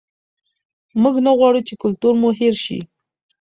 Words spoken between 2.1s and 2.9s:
مو هېر شي.